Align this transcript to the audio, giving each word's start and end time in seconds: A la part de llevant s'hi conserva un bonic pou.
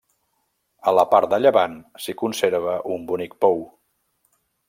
A 0.91 0.93
la 0.99 1.03
part 1.11 1.29
de 1.33 1.39
llevant 1.43 1.75
s'hi 2.05 2.15
conserva 2.23 2.75
un 2.97 3.05
bonic 3.13 3.39
pou. 3.45 3.61